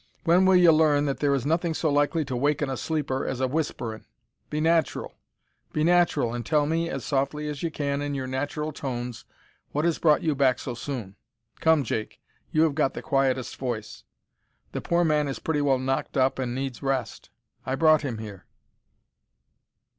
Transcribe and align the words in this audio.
"When 0.23 0.47
will 0.47 0.55
ye 0.55 0.67
learn 0.67 1.05
that 1.05 1.19
there 1.19 1.35
is 1.35 1.45
nothing 1.45 1.75
so 1.75 1.91
likely 1.91 2.25
to 2.25 2.35
waken 2.35 2.71
a 2.71 2.75
sleeper 2.75 3.23
as 3.23 3.39
whisperin'? 3.39 4.05
Be 4.49 4.59
natural 4.59 5.13
be 5.73 5.83
natural, 5.83 6.33
and 6.33 6.43
tell 6.43 6.65
me, 6.65 6.89
as 6.89 7.05
softly 7.05 7.47
as 7.47 7.61
ye 7.61 7.69
can 7.69 8.01
in 8.01 8.15
your 8.15 8.25
natural 8.25 8.71
tones, 8.71 9.25
what 9.73 9.85
has 9.85 9.99
brought 9.99 10.23
you 10.23 10.33
back 10.33 10.57
so 10.57 10.73
soon. 10.73 11.17
Come, 11.59 11.83
Jake, 11.83 12.19
you 12.51 12.63
have 12.63 12.73
got 12.73 12.95
the 12.95 13.03
quietest 13.03 13.57
voice. 13.57 14.03
The 14.71 14.81
poor 14.81 15.03
man 15.03 15.27
is 15.27 15.37
pretty 15.37 15.61
well 15.61 15.77
knocked 15.77 16.17
up 16.17 16.39
and 16.39 16.55
needs 16.55 16.81
rest. 16.81 17.29
I 17.63 17.75
brought 17.75 18.01
him 18.01 18.17
here." 18.17 18.47